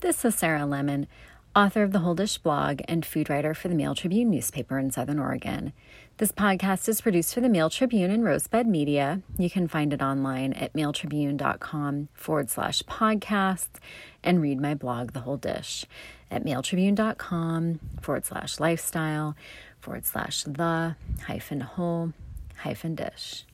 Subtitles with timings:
[0.00, 1.06] This is Sarah Lemon,
[1.54, 4.90] author of the Whole Dish blog and food writer for the Mail Tribune newspaper in
[4.90, 5.74] Southern Oregon.
[6.16, 9.20] This podcast is produced for the Mail Tribune and Rosebud Media.
[9.38, 13.78] You can find it online at mailtribune.com forward slash podcasts
[14.24, 15.84] and read my blog, The Whole Dish,
[16.30, 19.36] at mailtribune.com forward slash lifestyle
[19.80, 20.96] forward slash the
[21.26, 22.14] hyphen whole
[22.56, 23.44] hyphen dish.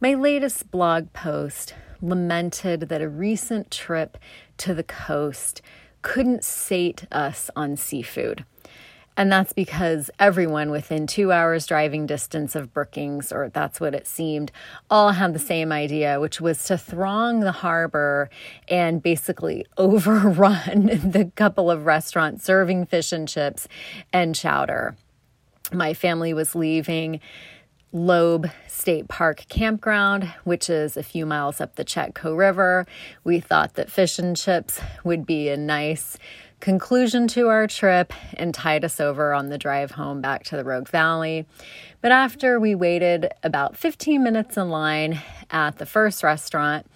[0.00, 4.18] My latest blog post lamented that a recent trip
[4.58, 5.62] to the coast
[6.02, 8.44] couldn't sate us on seafood.
[9.18, 14.06] And that's because everyone within two hours driving distance of Brookings, or that's what it
[14.06, 14.52] seemed,
[14.88, 18.30] all had the same idea, which was to throng the harbor
[18.68, 23.66] and basically overrun the couple of restaurants serving fish and chips
[24.12, 24.96] and chowder.
[25.72, 27.18] My family was leaving
[27.92, 32.86] Loeb State Park Campground, which is a few miles up the Chetco River.
[33.24, 36.18] We thought that fish and chips would be a nice
[36.60, 40.64] conclusion to our trip and tide us over on the drive home back to the
[40.64, 41.46] Rogue Valley.
[42.02, 46.86] But after we waited about 15 minutes in line at the first restaurant,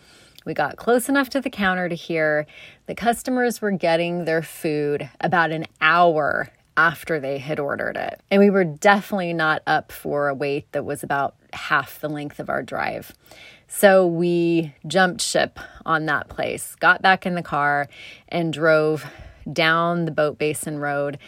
[0.44, 2.47] we got close enough to the counter to hear
[2.86, 8.20] the customers were getting their food about an hour after they had ordered it.
[8.31, 12.39] And we were definitely not up for a wait that was about half the length
[12.41, 13.12] of our drive.
[13.69, 17.89] So we jumped ship on that place, got back in the car,
[18.28, 19.06] and drove
[19.50, 21.19] down the Boat Basin Road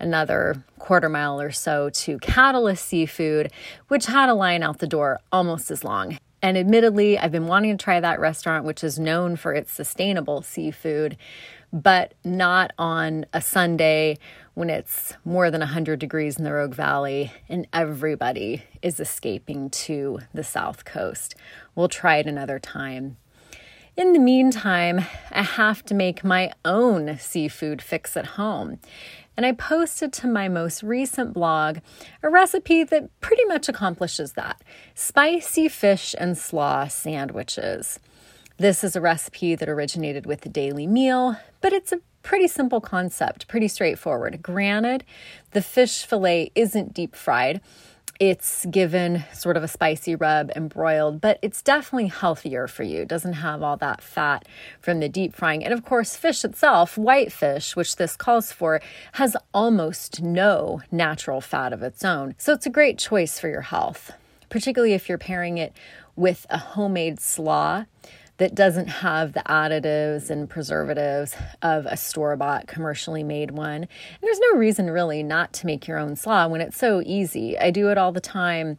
[0.00, 3.52] another quarter mile or so to Catalyst Seafood,
[3.88, 6.18] which had a line out the door almost as long.
[6.42, 10.42] And admittedly, I've been wanting to try that restaurant, which is known for its sustainable
[10.42, 11.16] seafood,
[11.72, 14.18] but not on a Sunday
[14.54, 20.18] when it's more than 100 degrees in the Rogue Valley and everybody is escaping to
[20.34, 21.36] the South Coast.
[21.76, 23.16] We'll try it another time.
[23.94, 28.78] In the meantime, I have to make my own seafood fix at home.
[29.36, 31.78] And I posted to my most recent blog
[32.22, 34.62] a recipe that pretty much accomplishes that
[34.94, 37.98] spicy fish and slaw sandwiches.
[38.58, 42.80] This is a recipe that originated with the Daily Meal, but it's a pretty simple
[42.80, 44.42] concept, pretty straightforward.
[44.42, 45.04] Granted,
[45.52, 47.60] the fish fillet isn't deep fried.
[48.22, 53.02] It's given sort of a spicy rub and broiled, but it's definitely healthier for you.
[53.02, 54.46] It doesn't have all that fat
[54.80, 55.64] from the deep frying.
[55.64, 58.80] And of course, fish itself, white fish, which this calls for,
[59.14, 62.36] has almost no natural fat of its own.
[62.38, 64.12] So it's a great choice for your health,
[64.50, 65.72] particularly if you're pairing it
[66.14, 67.86] with a homemade slaw
[68.38, 73.82] that doesn't have the additives and preservatives of a store bought commercially made one.
[73.82, 73.88] And
[74.22, 77.58] there's no reason really not to make your own slaw when it's so easy.
[77.58, 78.78] I do it all the time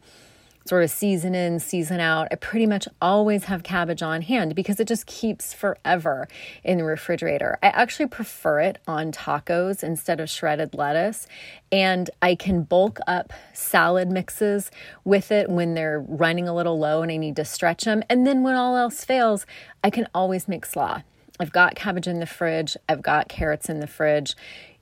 [0.66, 4.80] sort of season in, season out, I pretty much always have cabbage on hand because
[4.80, 6.26] it just keeps forever
[6.62, 7.58] in the refrigerator.
[7.62, 11.26] I actually prefer it on tacos instead of shredded lettuce,
[11.70, 14.70] and I can bulk up salad mixes
[15.04, 18.02] with it when they're running a little low and I need to stretch them.
[18.08, 19.44] And then when all else fails,
[19.82, 21.02] I can always make slaw.
[21.40, 24.36] I've got cabbage in the fridge, I've got carrots in the fridge.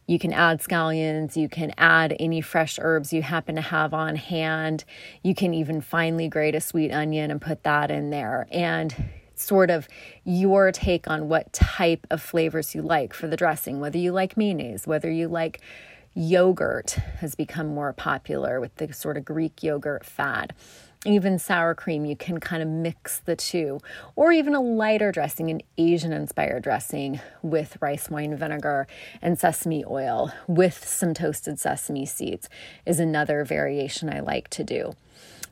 [0.06, 4.16] You can add scallions, you can add any fresh herbs you happen to have on
[4.16, 4.84] hand.
[5.22, 8.46] You can even finely grate a sweet onion and put that in there.
[8.50, 9.88] And sort of
[10.24, 14.36] your take on what type of flavors you like for the dressing, whether you like
[14.36, 15.60] mayonnaise, whether you like
[16.14, 16.90] yogurt
[17.20, 20.52] has become more popular with the sort of Greek yogurt fad
[21.04, 23.80] even sour cream, you can kind of mix the two.
[24.14, 28.86] Or even a lighter dressing, an Asian inspired dressing with rice wine vinegar
[29.20, 32.48] and sesame oil with some toasted sesame seeds
[32.86, 34.92] is another variation I like to do.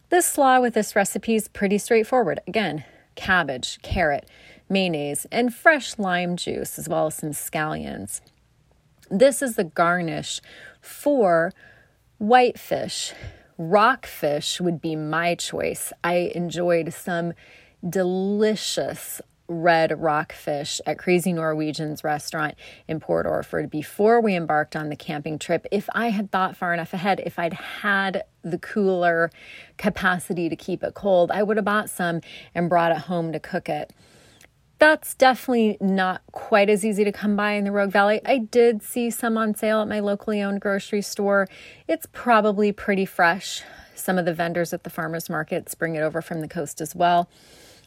[0.08, 2.40] This slaw with this recipe is pretty straightforward.
[2.46, 2.84] Again,
[3.16, 4.28] cabbage, carrot,
[4.68, 8.20] mayonnaise, and fresh lime juice, as well as some scallions.
[9.10, 10.40] This is the garnish
[10.80, 11.52] for
[12.18, 13.12] whitefish
[13.60, 15.92] Rockfish would be my choice.
[16.02, 17.34] I enjoyed some
[17.86, 22.54] delicious red rockfish at Crazy Norwegian's restaurant
[22.88, 25.66] in Port Orford before we embarked on the camping trip.
[25.70, 29.30] If I had thought far enough ahead, if I'd had the cooler
[29.76, 32.22] capacity to keep it cold, I would have bought some
[32.54, 33.92] and brought it home to cook it
[34.80, 38.20] that's definitely not quite as easy to come by in the Rogue Valley.
[38.24, 41.48] I did see some on sale at my locally owned grocery store.
[41.86, 43.62] It's probably pretty fresh.
[43.94, 46.96] Some of the vendors at the farmers markets bring it over from the coast as
[46.96, 47.28] well.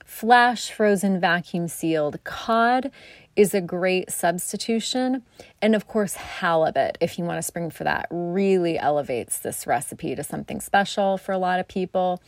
[0.06, 2.92] Flash frozen vacuum sealed cod
[3.36, 5.24] is a great substitution.
[5.64, 10.14] And of course, halibut, if you want to spring for that, really elevates this recipe
[10.14, 12.22] to something special for a lot of people.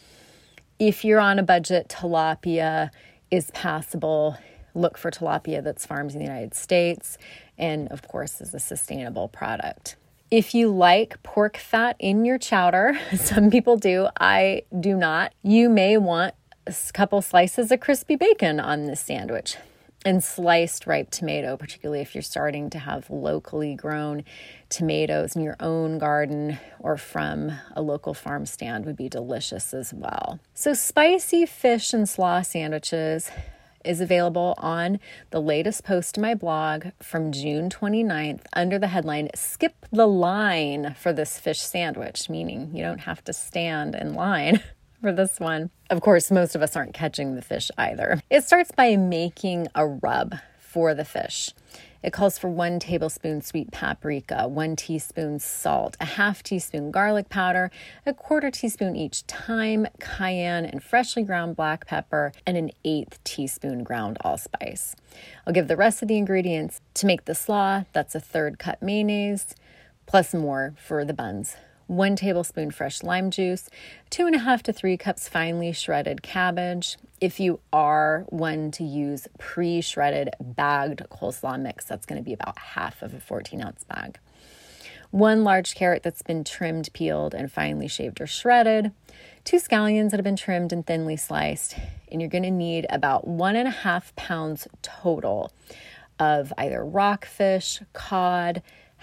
[0.79, 2.89] If you're on a budget, tilapia
[3.29, 4.37] is passable
[4.75, 7.17] Look for tilapia that's farmed in the United States
[7.57, 9.95] and, of course, is a sustainable product.
[10.29, 15.69] If you like pork fat in your chowder, some people do, I do not, you
[15.69, 16.35] may want
[16.67, 19.57] a couple slices of crispy bacon on this sandwich
[20.05, 24.23] and sliced ripe tomato, particularly if you're starting to have locally grown
[24.69, 29.93] tomatoes in your own garden or from a local farm stand, would be delicious as
[29.93, 30.39] well.
[30.53, 33.31] So, spicy fish and slaw sandwiches
[33.85, 34.99] is available on
[35.29, 40.95] the latest post in my blog from June 29th under the headline Skip the Line
[40.99, 44.61] for this fish sandwich, meaning you don't have to stand in line
[45.01, 45.69] for this one.
[45.89, 48.21] Of course, most of us aren't catching the fish either.
[48.29, 51.51] It starts by making a rub for the fish.
[52.05, 57.71] It calls for one tablespoon sweet paprika, one teaspoon salt, a half teaspoon garlic powder,
[58.05, 63.83] a quarter teaspoon each thyme, cayenne, and freshly ground black pepper, and an eighth teaspoon
[63.83, 64.95] ground allspice.
[65.47, 67.85] I'll give the rest of the ingredients to make the slaw.
[67.91, 69.55] That's a third cup mayonnaise,
[70.05, 71.55] plus more for the buns
[71.87, 73.69] one tablespoon fresh lime juice,
[74.09, 76.97] two and a half to three cups finely shredded cabbage.
[77.21, 82.33] If you are one to use pre shredded bagged coleslaw mix, that's going to be
[82.33, 84.19] about half of a 14 ounce bag.
[85.11, 88.91] One large carrot that's been trimmed, peeled, and finely shaved or shredded.
[89.45, 91.77] Two scallions that have been trimmed and thinly sliced.
[92.11, 95.51] And you're going to need about one and a half pounds total
[96.19, 98.61] of either rockfish, cod,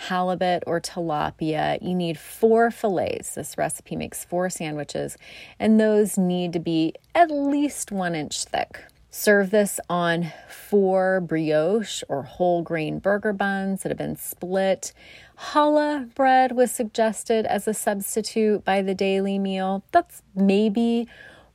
[0.08, 3.34] halibut, or tilapia, you need four fillets.
[3.34, 5.16] This recipe makes four sandwiches,
[5.58, 8.84] and those need to be at least one inch thick.
[9.14, 14.94] Serve this on four brioche or whole grain burger buns that have been split.
[15.38, 19.84] Challah bread was suggested as a substitute by the daily meal.
[19.92, 21.08] That's maybe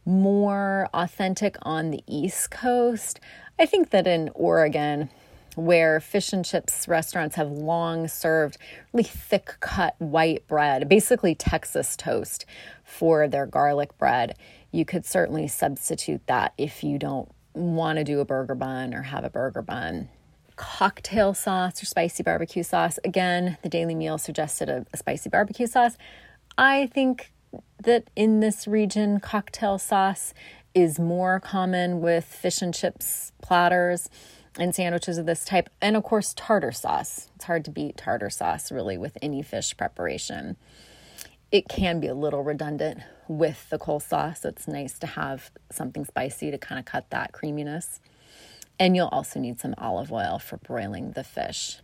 [0.06, 3.20] more authentic on the East Coast.
[3.60, 5.10] I think that in Oregon,
[5.58, 8.58] where fish and chips restaurants have long served
[8.94, 12.46] really thick cut white bread, basically Texas toast
[12.84, 14.38] for their garlic bread.
[14.72, 19.02] You could certainly substitute that if you don't want to do a burger bun or
[19.02, 20.10] have a burger bun.
[20.58, 23.00] Cocktail sauce or spicy barbecue sauce.
[23.04, 25.98] Again, the daily meal suggested a, a spicy barbecue sauce.
[26.56, 27.32] I think
[27.84, 30.36] that in this region, cocktail sauce
[30.76, 34.08] is more common with fish and chips platters
[34.60, 35.70] and sandwiches of this type.
[35.82, 37.30] And of course, tartar sauce.
[37.36, 40.58] It's hard to beat tartar sauce really with any fish preparation.
[41.52, 46.04] It can be a little redundant with the coleslaw, so it's nice to have something
[46.06, 48.00] spicy to kind of cut that creaminess.
[48.80, 51.78] And you'll also need some olive oil for broiling the fish.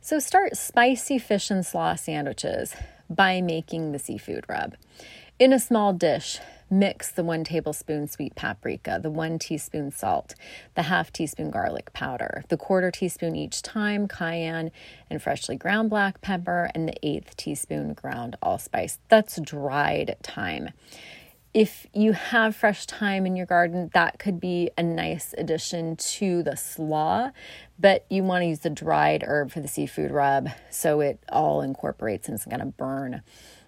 [0.00, 2.74] So, start spicy fish and slaw sandwiches
[3.10, 4.76] by making the seafood rub.
[5.38, 10.34] In a small dish, Mix the one tablespoon sweet paprika, the one teaspoon salt,
[10.74, 14.72] the half teaspoon garlic powder, the quarter teaspoon each thyme cayenne,
[15.08, 18.98] and freshly ground black pepper, and the eighth teaspoon ground allspice.
[19.08, 20.70] That's dried thyme.
[21.54, 26.42] If you have fresh thyme in your garden, that could be a nice addition to
[26.42, 27.30] the slaw,
[27.78, 31.62] but you want to use the dried herb for the seafood rub so it all
[31.62, 33.22] incorporates and it's going to burn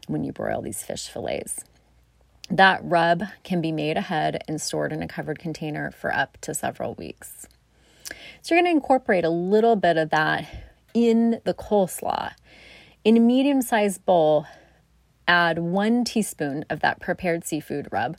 [0.08, 1.64] when you broil these fish fillets.
[2.50, 6.54] That rub can be made ahead and stored in a covered container for up to
[6.54, 7.46] several weeks.
[8.42, 10.46] So you're going to incorporate a little bit of that
[10.94, 12.32] in the coleslaw.
[13.04, 14.46] In a medium sized bowl,
[15.26, 18.16] add one teaspoon of that prepared seafood rub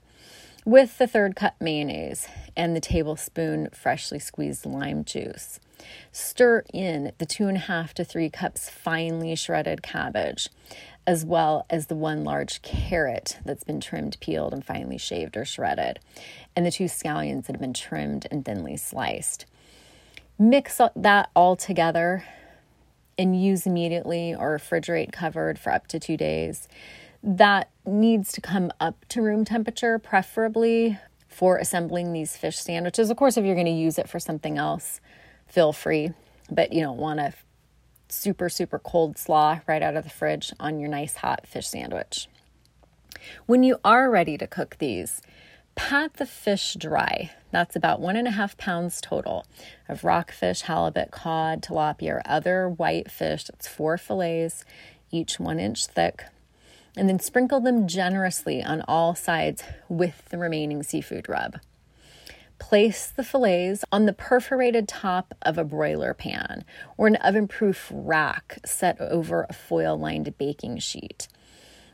[0.69, 5.59] with the third cup mayonnaise and the tablespoon freshly squeezed lime juice.
[6.11, 10.47] Stir in the two and a half to three cups finely shredded cabbage
[11.07, 15.43] as well as the one large carrot that's been trimmed, peeled, and finely shaved or
[15.43, 15.99] shredded,
[16.55, 19.47] and the two scallions that have been trimmed and thinly sliced.
[20.37, 22.23] Mix that all together
[23.17, 26.67] and use immediately or refrigerate covered for up to two days.
[27.21, 30.97] That needs to come up to room temperature, preferably
[31.27, 33.09] for assembling these fish sandwiches.
[33.09, 34.99] Of course, if you're going to use it for something else,
[35.47, 36.11] feel free,
[36.49, 37.33] but you don't want a
[38.09, 42.27] super, super cold slaw right out of the fridge on your nice hot fish sandwich.
[43.45, 45.21] When you are ready to cook these,
[45.75, 47.31] pat the fish dry.
[47.51, 49.45] That's about one and a half pounds total
[49.87, 53.45] of rockfish, halibut, cod, tilapia, or other white fish.
[53.45, 54.65] That's four fillets,
[55.11, 56.25] each one inch thick.
[56.99, 61.61] And then sprinkle them generously on all sides with the remaining seafood rub.
[62.59, 66.65] Place the fillets on the perforated top of a broiler pan
[66.97, 71.29] or an oven proof rack set over a foil lined baking sheet.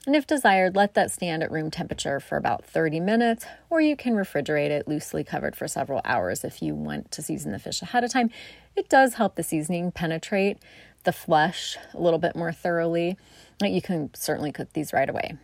[0.07, 3.95] And if desired, let that stand at room temperature for about 30 minutes, or you
[3.95, 7.83] can refrigerate it loosely covered for several hours if you want to season the fish
[7.83, 8.31] ahead of time.
[8.75, 10.57] It does help the seasoning penetrate
[11.05, 13.17] the flesh a little bit more thoroughly.
[13.61, 15.37] You can certainly cook these right away.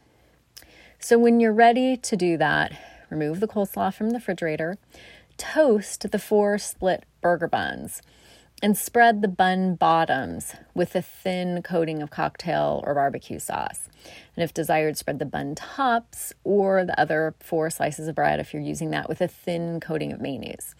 [1.00, 2.74] So when you're ready to do that,
[3.10, 4.78] remove the coleslaw from the refrigerator,
[5.38, 8.02] toast the four split burger buns
[8.62, 13.90] and spread the bun bottoms with a thin coating of cocktail or barbecue sauce.
[14.36, 18.54] And if desired, spread the bun tops or the other four slices of bread if
[18.54, 20.76] you're using that with a thin coating of mayonnaise.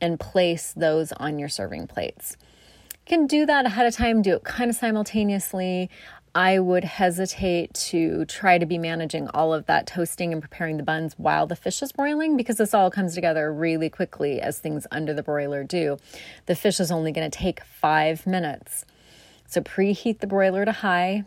[0.00, 2.36] And place those on your serving plates.
[3.06, 5.90] You can do that ahead of time, do it kind of simultaneously.
[6.34, 10.84] I would hesitate to try to be managing all of that toasting and preparing the
[10.84, 14.86] buns while the fish is broiling because this all comes together really quickly as things
[14.92, 15.96] under the broiler do.
[16.46, 18.84] The fish is only going to take five minutes.
[19.48, 21.24] So preheat the broiler to high.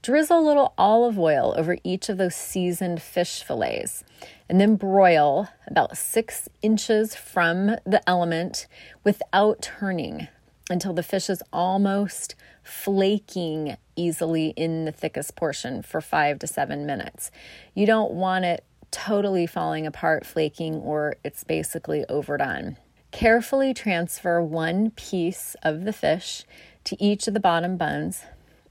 [0.00, 4.02] Drizzle a little olive oil over each of those seasoned fish fillets
[4.48, 8.66] and then broil about six inches from the element
[9.04, 10.28] without turning
[10.70, 16.86] until the fish is almost flaking easily in the thickest portion for five to seven
[16.86, 17.30] minutes.
[17.74, 22.76] You don't want it totally falling apart, flaking, or it's basically overdone.
[23.10, 26.44] Carefully transfer one piece of the fish
[26.84, 28.22] to each of the bottom buns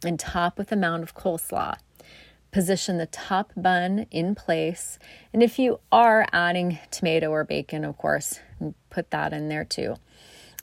[0.03, 1.77] and top with a mound of coleslaw.
[2.51, 4.97] Position the top bun in place,
[5.33, 8.39] and if you are adding tomato or bacon, of course,
[8.89, 9.95] put that in there too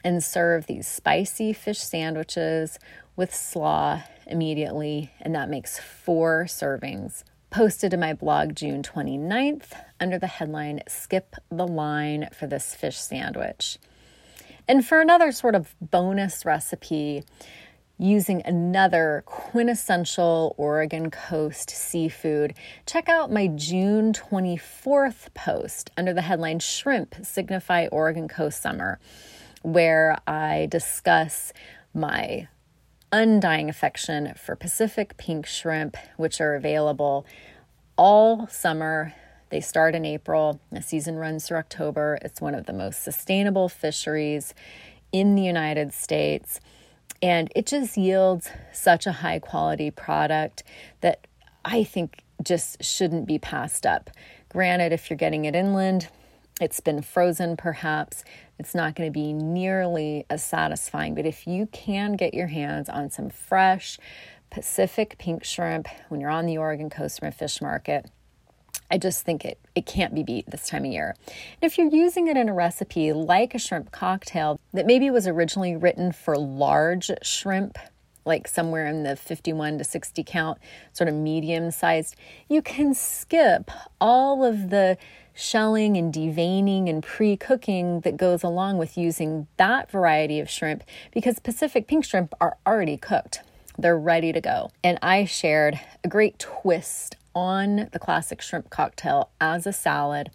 [0.05, 2.79] and serve these spicy fish sandwiches
[3.17, 7.25] with slaw immediately, and that makes four servings.
[7.51, 12.99] Posted to my blog June 29th under the headline Skip the Line for this fish
[12.99, 13.79] sandwich.
[14.67, 17.23] And for another sort of bonus recipe,
[17.97, 22.55] using another quintessential Oregon coast seafood,
[22.87, 28.99] check out my June 24th post under the headline Shrimp Signify Oregon Coast Summer
[29.65, 31.53] where I discuss
[31.95, 32.49] my
[33.11, 37.25] undying affection for Pacific pink shrimp, which are available
[37.97, 39.15] all summer.
[39.49, 42.19] They start in April, the season runs through October.
[42.21, 44.53] It's one of the most sustainable fisheries
[45.13, 46.61] in the United States.
[47.23, 50.63] And it just yields such a high quality product
[51.01, 51.27] that
[51.65, 54.11] I think just shouldn't be passed up.
[54.51, 56.09] Granted, if you're getting it inland,
[56.61, 58.25] it's been frozen perhaps,
[58.59, 61.15] it's not going to be nearly as satisfying.
[61.15, 63.99] But if you can get your hands on some fresh
[64.51, 68.09] Pacific pink shrimp when you're on the Oregon coast from a fish market,
[68.91, 71.17] I just think it, it can't be beat this time of year.
[71.27, 75.27] And if you're using it in a recipe like a shrimp cocktail that maybe was
[75.27, 77.79] originally written for large shrimp,
[78.25, 80.59] like somewhere in the 51 to 60 count,
[80.93, 82.17] sort of medium sized,
[82.49, 84.97] you can skip all of the
[85.35, 90.85] shelling and deveining and pre cooking that goes along with using that variety of shrimp
[91.13, 93.43] because Pacific pink shrimp are already cooked.
[93.77, 94.71] They're ready to go.
[94.85, 100.31] And I shared a great twist on the classic shrimp cocktail as a salad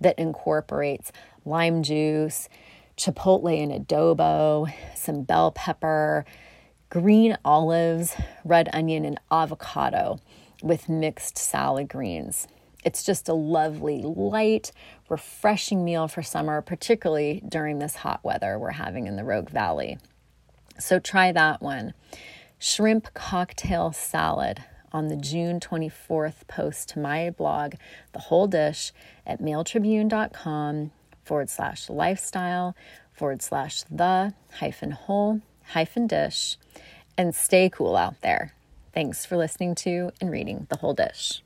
[0.00, 1.10] that incorporates
[1.44, 2.48] lime juice,
[2.96, 6.24] chipotle and adobo, some bell pepper,
[7.02, 10.18] green olives, red onion, and avocado
[10.62, 12.48] with mixed salad greens.
[12.86, 14.72] It's just a lovely, light,
[15.10, 19.98] refreshing meal for summer, particularly during this hot weather we're having in the Rogue Valley.
[20.78, 21.92] So try that one.
[22.58, 27.74] Shrimp cocktail salad on the June 24th post to my blog,
[28.12, 28.92] The Whole Dish,
[29.26, 30.92] at mailtribune.com
[31.24, 32.74] forward slash lifestyle
[33.12, 36.56] forward slash the hyphen whole hyphen dish.
[37.18, 38.52] And stay cool out there.
[38.92, 41.42] Thanks for listening to and reading The Whole Dish.